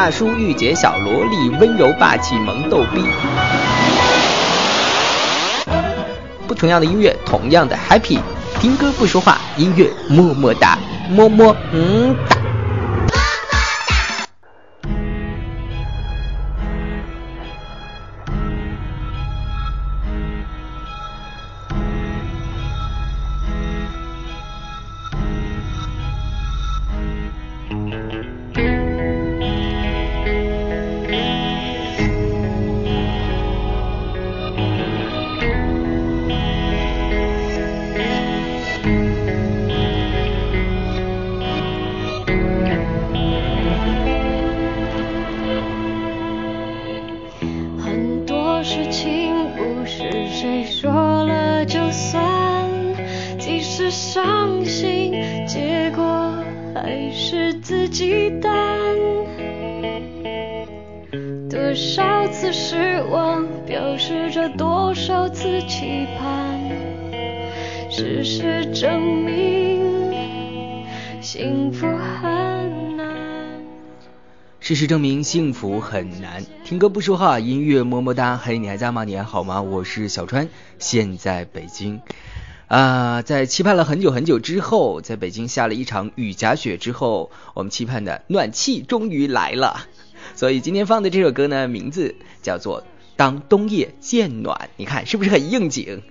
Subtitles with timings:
[0.00, 3.02] 大叔、御姐、小萝莉、温柔、霸气、萌、逗逼，
[6.46, 8.16] 不同样的音乐，同样的 happy，
[8.60, 10.78] 听歌不说话，音乐么么哒，
[11.10, 12.14] 么么，嗯。
[57.20, 58.48] 是自己多
[61.50, 64.48] 多少少次次失望，表示着
[65.66, 66.70] 期盼。
[67.90, 70.12] 事实证明，
[71.20, 73.64] 幸福很难。
[74.60, 76.44] 事实证明，幸福很难。
[76.64, 78.36] 听歌不说话，音乐么么哒。
[78.36, 79.02] 嘿，你还在吗？
[79.02, 79.60] 你还好吗？
[79.60, 82.00] 我是小川，现在北京。
[82.68, 89.86] 啊，在期盼了很久很久之后，在北京下了一场雨夹雪之后，我们期盼的暖气终于来了。
[90.36, 92.82] 所以今天放的这首歌呢，名字叫做
[93.16, 96.02] 《当冬夜渐暖》，你看是不是很应景？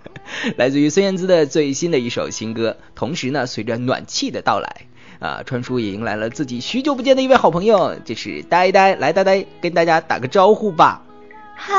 [0.56, 2.78] 来自于孙燕姿的最新的一首新歌。
[2.94, 4.86] 同时呢，随着暖气的到来，
[5.18, 11.04] 啊，川叔也迎来了自己许久不见的一位好朋友，就是呆呆，来呆呆跟大家打个招呼吧。
[11.60, 11.74] 嗨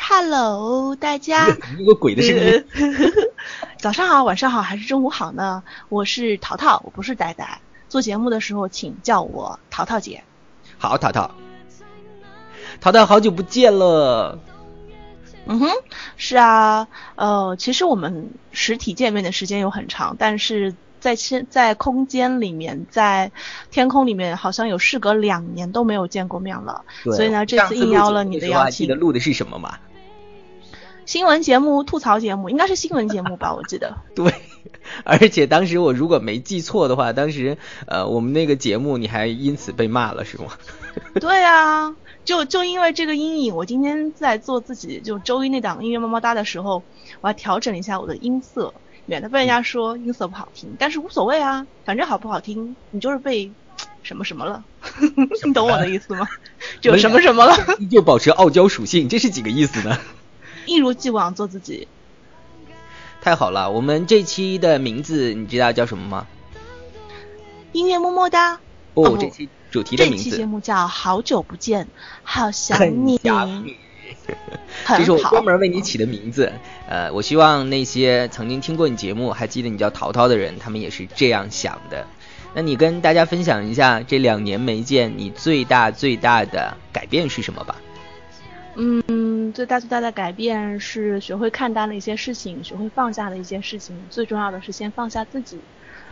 [0.00, 1.46] ，hello，大家，
[1.78, 2.64] 那个鬼的声音。
[3.78, 5.62] 早上好，晚上好，还是中午好呢？
[5.90, 7.60] 我是淘淘，我不是呆呆。
[7.90, 10.24] 做节目的时候，请叫我淘淘姐。
[10.78, 11.30] 好，淘淘，
[12.80, 14.40] 淘淘，好久不见了。
[15.44, 15.68] 嗯哼，
[16.16, 20.74] 是啊，呃，其实我们实体见面的时间有很长，但是。
[21.00, 21.14] 在
[21.48, 23.30] 在空间里面，在
[23.70, 26.84] 天空里面，好像有事隔两年都没有见过面了。
[27.04, 29.76] 所以呢，这次应邀了你的邀请，录的是什么吗？
[31.06, 33.54] 新闻节目、吐槽节目，应该是新闻节目吧？
[33.54, 33.96] 我记得。
[34.14, 34.32] 对，
[35.04, 37.56] 而且当时我如果没记错的话，当时
[37.86, 40.48] 呃，我们那个节目你还因此被骂了，是吗？
[41.18, 46.82] 对啊，就就因为这个阴影，我今天在做自己就周一那档音乐么么哒的时候，
[47.22, 48.74] 我还调整了一下我的音色。
[49.08, 53.50] 免得被人家说音色不好听，但是无所谓啊，反正好不好听，你就是被
[54.04, 54.62] 什么什么了，
[55.46, 56.28] 你懂我的意思吗？
[56.82, 59.98] 就什么什么了， 依旧保持傲娇属性，这是几个意思呢？
[60.66, 61.88] 一如既往做自己。
[63.22, 66.26] 太好了，我们这期的名字你知道叫什么吗？
[67.72, 68.60] 音乐么么哒。
[68.92, 71.88] 哦，这期主题的名字，这期节目叫《好久不见，
[72.24, 73.16] 好想你》。
[74.86, 76.50] 这 是我专门为你起的名字，
[76.88, 82.06] 呃，我希望那些曾经听过你节目，还记得你叫淘淘的人，他们也是这样想的。
[82.54, 87.76] 那你跟大家分享一下，这两年没见你，最大最大的改变是什么吧？
[88.76, 93.94] 嗯，最大最大的改变是学会看淡了一些事情，学会放下了一些事情。
[94.08, 95.58] 最重要的是先放下自己，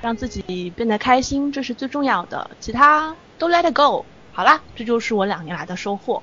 [0.03, 2.51] 让自己变得开心，这是最重要的。
[2.61, 4.05] 其他都 let it go。
[4.33, 6.23] 好啦，这就是我两年来的收获。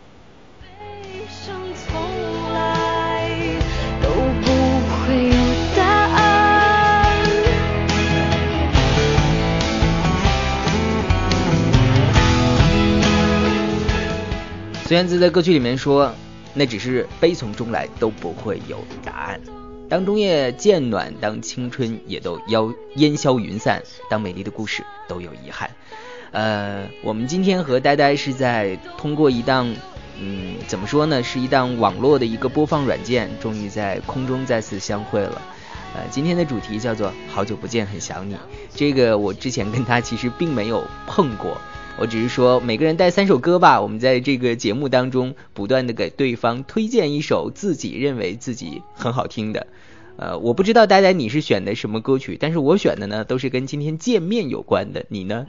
[14.94, 16.14] 玄子在歌曲里面说
[16.54, 19.42] ：“那只是悲从中来，都不会有答案。
[19.90, 22.40] 当冬夜渐暖，当青春也都
[22.98, 25.68] 烟消云散，当美丽的故事都有遗憾。”
[26.32, 29.74] 呃，我们今天和呆呆是在通过一档，
[30.22, 31.24] 嗯，怎么说呢？
[31.24, 35.42] 是一档网络的一个播放软件，终于在空中再次相会了。
[35.96, 38.38] 呃，今天的主题叫做“好久不见，很想你”。
[38.76, 41.58] 这个我之前跟他其实并没有碰过。
[41.96, 43.80] 我只是说，每个人带三首歌吧。
[43.80, 49.68] 我们在这个节目当中，不断的给对方推荐一首自己认为自己很好听的。
[50.18, 55.06] 呃，我不知道呆呆你是选的什么歌曲，但是我选的呢，都是跟今天见面有关的。
[55.08, 55.46] 你呢？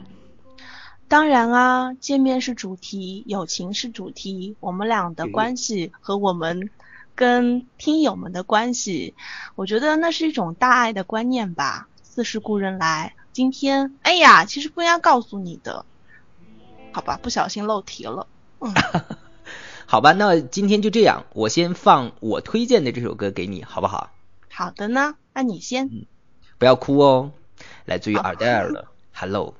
[1.07, 4.55] 当然啊，见面是主题，友情是主题。
[4.59, 6.69] 我们俩的关系和我们
[7.15, 9.15] 跟听友们的关系，
[9.55, 11.87] 我觉得那是一种大爱的观念吧。
[12.03, 13.13] 似是故人来。
[13.33, 15.83] 今天，哎呀，其实不应该告诉你的。
[16.95, 18.25] 好吧，不小心漏题了。
[18.59, 18.73] 嗯，
[19.85, 24.13] 好吧，那今天就这样，我先放我推荐的这首歌给你，好不好？
[24.49, 25.89] 好的呢，那你先。
[26.57, 27.33] 不要哭哦，
[27.83, 29.53] 来自于阿黛尔的《h e l l o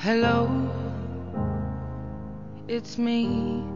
[0.00, 0.48] Hello。
[2.66, 3.75] i t s me。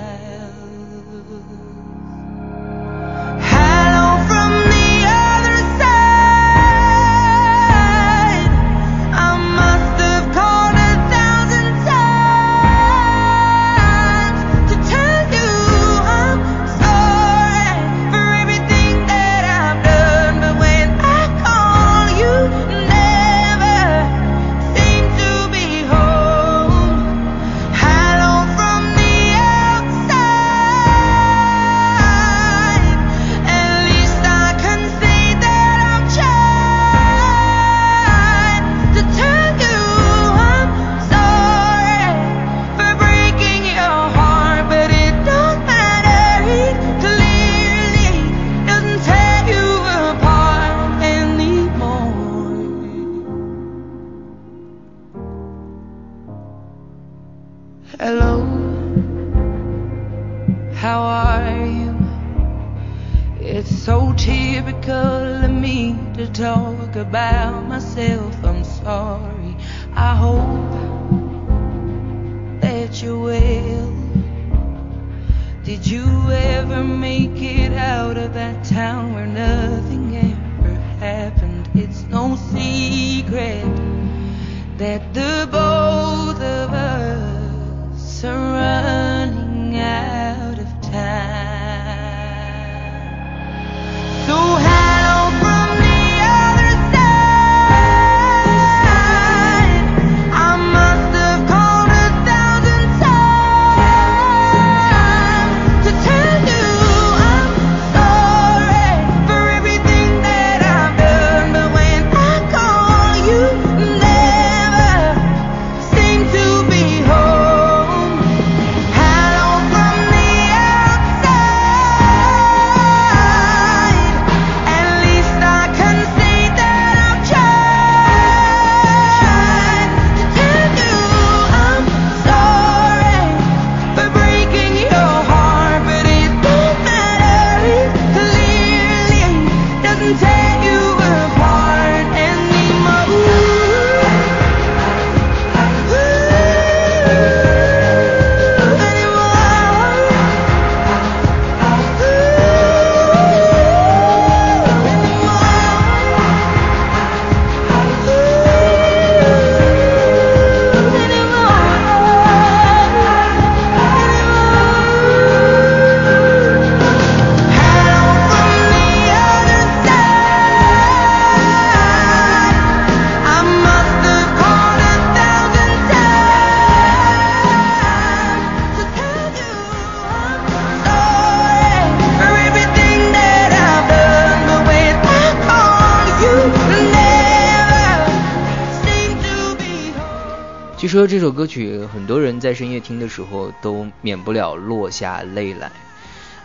[190.91, 195.71] 说这首歌曲，很多人在深夜听的时候都免不了落下泪来。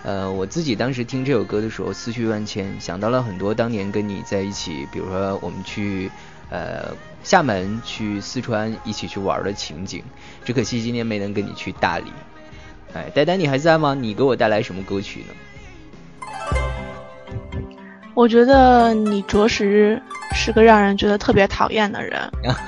[0.05, 6.09] 呃，我自己当时听这首歌的时候，思绪万千，想到了很多当年跟你在一起，比如说我们去
[6.49, 10.05] 呃厦门、去四川一起去玩的情景。
[10.45, 12.13] 只可惜今年没能跟你去大理。
[12.95, 13.95] 哎，呆呆你还在吗？
[14.01, 15.35] 你给我带来什么歌曲呢？
[18.17, 20.01] 我觉得你着实
[20.35, 22.19] 是个让人觉得特别讨厌的人，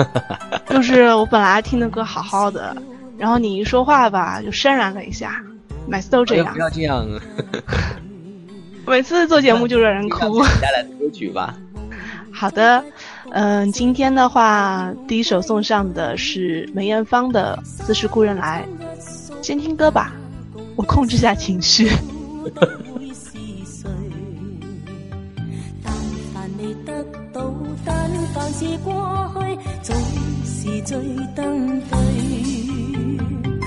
[0.69, 2.77] 就是我本来听的歌好好的，
[3.17, 5.43] 然后你一说话吧就潸然了一下，
[5.87, 6.53] 每次都这样。
[6.53, 7.03] 不要这样，
[8.87, 10.39] 每次做节目就让人哭。
[10.61, 11.57] 带来的歌曲吧，
[12.31, 12.85] 好的，
[13.31, 18.63] 嗯，今天的话第一首送上的是梅艳芳的《自是故人来》，
[19.43, 20.13] 先听歌吧，
[20.77, 21.89] 我控制下情绪。
[28.35, 28.93] 凡是过
[29.35, 29.97] 去，总
[30.45, 30.99] 是最
[31.35, 31.99] 登对。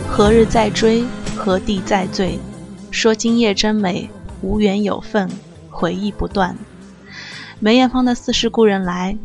[0.10, 1.06] 何日再追，
[1.38, 2.38] 何地再醉？
[2.92, 4.10] 说今夜真美，
[4.42, 5.30] 无缘有份，
[5.70, 6.54] 回忆不断。
[7.60, 9.18] 梅艳芳的《似是故人来》，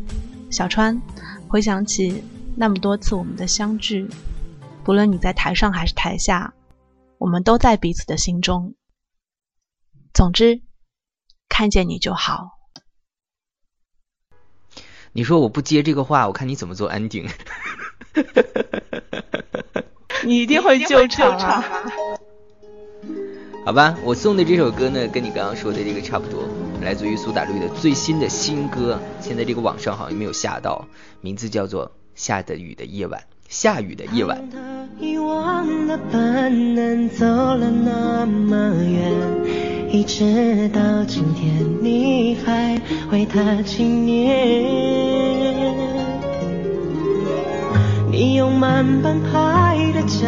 [0.55, 1.01] 小川，
[1.47, 2.23] 回想起。
[2.55, 4.07] 那么多次我们的相聚，
[4.83, 6.53] 不论你在台上还是台下，
[7.17, 8.75] 我们都在彼此的心中。
[10.13, 10.61] 总之，
[11.49, 12.49] 看见你就好。
[15.13, 17.29] 你说我不接这个话，我看你怎么做 ending。
[20.25, 21.63] 你一定会救场啊！
[23.65, 26.43] 好吧，我送的这首歌呢，跟你刚刚说的这个差不多，
[26.81, 28.99] 来自于苏打绿的最新的新歌。
[29.19, 30.85] 现在这个网上好像没有下到，
[31.21, 31.91] 名字叫做。
[32.15, 34.39] 下的雨的夜晚，下雨的夜晚。
[34.99, 42.79] 遗忘的本能走了那么远，一直到今天，你还
[43.11, 44.63] 为他纪念。
[48.11, 50.27] 你用慢半拍的脚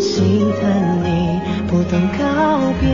[0.00, 1.09] 心疼你。
[1.82, 2.88] 不断告别，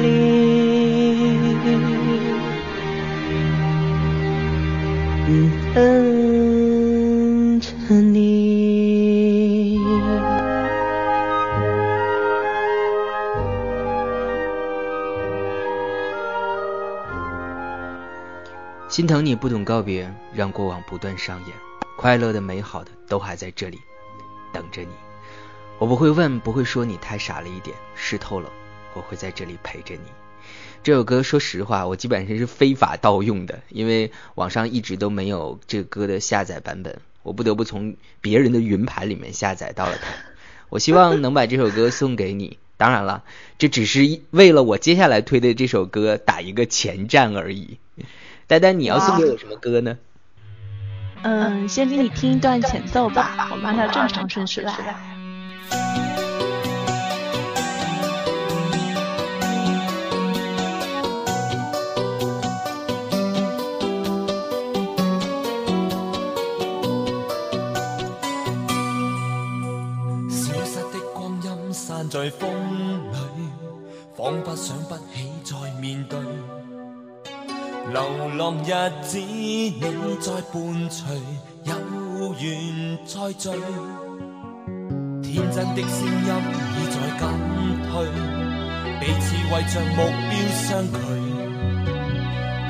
[0.03, 0.09] 里。
[5.75, 6.46] 嗯。
[18.97, 21.55] 心疼你不懂告别，让过往不断上演。
[21.99, 23.79] 快乐的、美好的都还在这里
[24.55, 24.89] 等着你。
[25.79, 27.77] 我不会问，不会说，你太傻了一点。
[27.95, 28.51] 湿透了，
[28.95, 30.01] 我会在这里陪着你。
[30.83, 40.09] 这首歌，说实话，我基本上是非法盗用的，因为网上一直都没有这个歌的下载版本，我不得不从别人的云盘里面下载到了它。
[40.71, 42.59] 我希望能把这首歌送给你。
[42.79, 43.25] 当然了，
[43.59, 47.79] 这只是为了我接下来推的这首歌打一个前站而已。
[48.49, 49.99] 丹丹，你要送给我什么歌呢？
[51.23, 54.73] 嗯，先给你听一段前奏吧，我们按照正常顺序来。
[70.31, 72.49] 消失的光阴散在风
[73.11, 73.19] 里，
[74.17, 76.17] 仿佛想不起再面对。
[77.99, 78.71] 流浪日
[79.07, 79.71] 子，你
[80.21, 81.17] 在伴随，
[81.65, 83.49] 有缘再聚。
[85.23, 86.43] 天真的声音
[86.75, 87.41] 已在减
[87.89, 88.05] 退，
[89.01, 91.09] 彼此为着目标相距。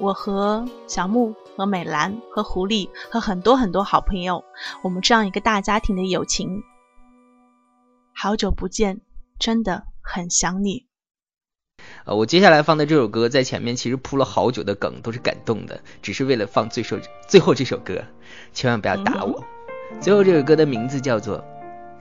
[0.00, 4.42] 我和小木，和美兰，和狐狸，和很多很多好朋友。
[4.82, 6.62] 我们这样一个大家庭的友情，
[8.14, 9.02] 好久不见，
[9.38, 10.86] 真的很想你。
[12.06, 18.02] 呃，我接下来放的这首歌，在前面其实铺了好久的梗都是感动的，只是为了放最首最后这首歌，
[18.54, 19.44] 千万不要打我。
[20.00, 21.44] 最后这首歌的名字叫做。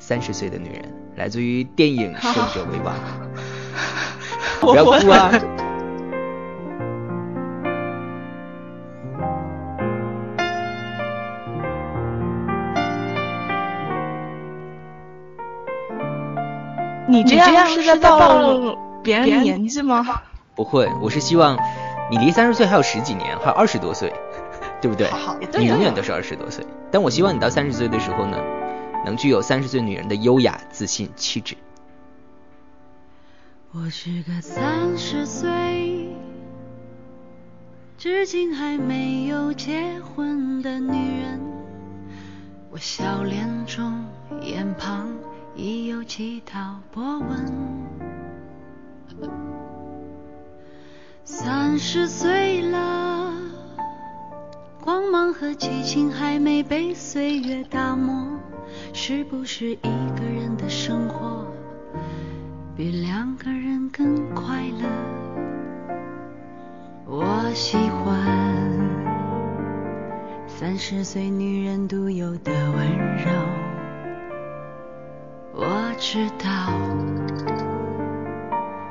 [0.05, 0.81] 三十岁的女人，
[1.15, 2.93] 来自于电影《胜者为王》。
[4.59, 5.31] 不要哭啊！
[17.07, 20.03] 你这样是在暴露别人年纪吗？
[20.53, 21.57] 不会，我是希望
[22.11, 24.11] 你离三十岁还有十几年，还有二十多岁，
[24.81, 25.07] 对不对？
[25.57, 26.65] 你永远都是二十多岁。
[26.91, 28.37] 但我希望你到三十岁的时候呢？
[29.05, 31.55] 能具有三十岁女人的优雅、自信气质。
[33.71, 36.09] 我是个三十岁，
[37.97, 41.39] 至今还没有结婚的女人。
[42.71, 44.05] 我笑脸中
[44.41, 45.09] 眼旁
[45.55, 47.53] 已有几道波纹。
[51.25, 53.42] 三十岁了。
[54.83, 58.37] 光芒和激情还没被岁月打磨，
[58.93, 59.79] 是不是一
[60.19, 61.47] 个人的生活
[62.75, 64.89] 比两个人更快乐？
[67.05, 68.69] 我喜欢
[70.49, 73.31] 三十岁女人独有的温柔，
[75.55, 77.53] 我知道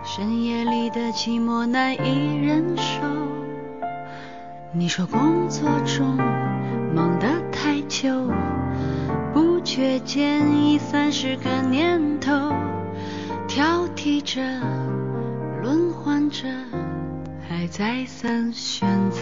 [0.03, 3.42] 深夜里的寂寞难以忍受。
[4.75, 6.17] 你说工作中
[6.95, 8.09] 忙得太久，
[9.35, 12.33] 不觉间已三十个年头，
[13.47, 14.41] 挑剔着，
[15.63, 16.49] 轮换着，
[17.47, 19.19] 还再三选择。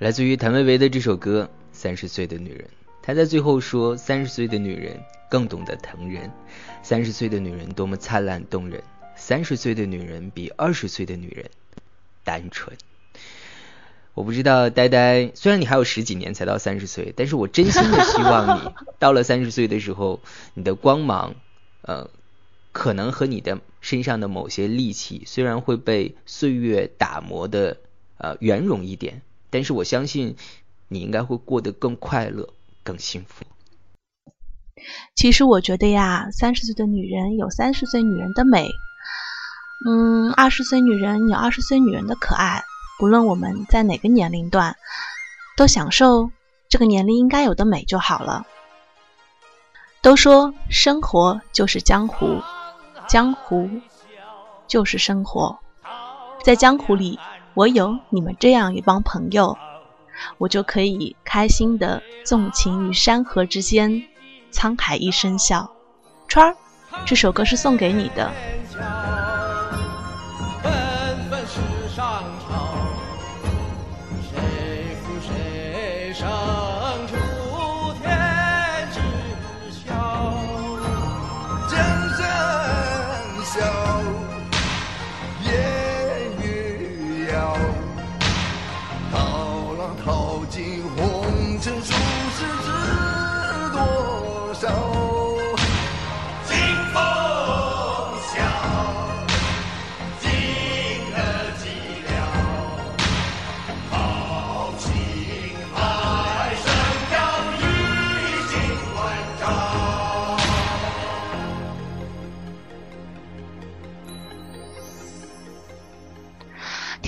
[0.00, 2.60] 来自于谭维维的这首歌《三十岁的女人》，
[3.02, 6.32] 她在最后说：“三十岁的女人更懂得疼人，
[6.82, 8.82] 三十岁的女人多么灿烂动人，
[9.14, 11.50] 三十岁的女人比二十岁的女人
[12.24, 12.74] 单纯。”
[14.14, 20.20] 我不知道呆呆，虽然你还有十几年才到三十岁，但是我真心的希望你 到了三十岁的时候，
[20.54, 21.34] 你的光芒，
[21.82, 22.08] 呃，
[22.72, 27.76] 可能和你的身上的某些戾气，虽然会被岁月打磨的
[28.16, 29.20] 呃圆融一点。
[29.50, 30.36] 但是我相信，
[30.88, 32.48] 你应该会过得更快乐、
[32.84, 33.44] 更幸福。
[35.16, 38.68] 其实我觉得呀，三十岁的女人有三十岁女人的美，
[39.86, 42.62] 嗯，二十岁女人有二十岁女人的可爱。
[42.98, 44.76] 不论我们在哪个年龄段，
[45.56, 46.30] 都享受
[46.68, 48.46] 这个年龄应该有的美就好了。
[50.02, 52.40] 都说生活就是江湖，
[53.08, 53.68] 江湖
[54.68, 55.58] 就是生活，
[56.44, 57.18] 在江湖里。
[57.60, 59.54] 我有你们这样一帮朋友，
[60.38, 64.02] 我就可以开心的纵情于山河之间，
[64.50, 65.70] 沧海一声笑。
[66.26, 66.56] 川儿，
[67.04, 68.32] 这首歌是送给你的。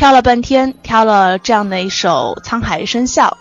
[0.03, 3.39] 挑了半天，挑了这样的一首《沧海声笑》，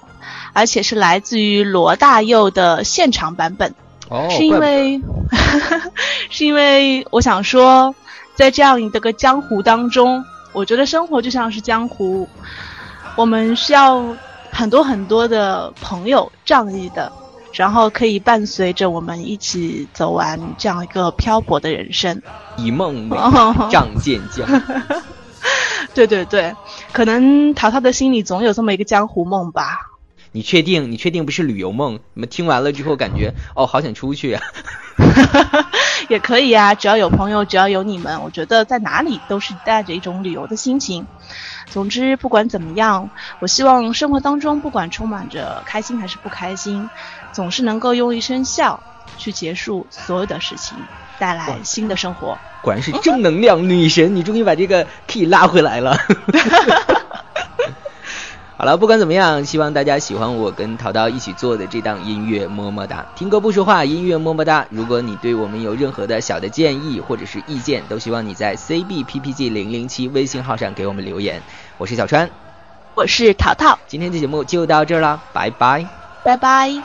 [0.54, 3.74] 而且是来自于罗大佑的现场版本。
[4.10, 5.02] 哦，是因为，
[6.30, 7.96] 是因为我想说，
[8.36, 12.30] 在这样一个江湖当中，我觉得生活就像是江湖，
[13.16, 14.06] 我们需要
[14.52, 17.12] 很多很多的朋友，仗义的，
[17.54, 22.22] 然后可以伴随着我们一起走完这样一个漂泊的人生。
[22.56, 23.18] 以梦为
[23.72, 24.46] 仗剑江。
[25.94, 26.54] 对对对，
[26.92, 29.88] 可能淘淘的心里总有这么一个江湖梦吧。
[30.34, 30.92] 你确定？
[30.92, 31.96] 你确定不是旅游梦？
[32.14, 34.42] 你们听完了之后感觉， 哦，好想出去啊。
[36.10, 41.06] 也可以啊，只要有朋友，只要有你们，我觉得在哪里都是带着一种旅游的心情。
[41.70, 46.90] 总之，不管怎么样，我希望生活当中不管充满着开心还是不开心，
[47.34, 48.82] 总是能够用一声笑
[49.18, 50.76] 去结束所有的事情。
[51.22, 54.16] 带来新的生活，果然是正能量女神！
[54.16, 55.96] 你终于把这个 key 拉回来了。
[58.58, 63.06] 好了，不管怎么样，希望大家喜欢我跟淘淘一起做的这档音乐，么么哒！
[63.16, 64.66] 听歌不说话，音乐么么哒！
[64.72, 71.40] 如果你对我们有任何的小的建议或者是意见，都希望你在 CBPPG 零零七微信号上给我们留言。
[71.78, 72.28] 我是小川，
[72.96, 75.88] 我是淘淘，今天的节目就到这儿了，拜拜，
[76.24, 76.82] 拜拜。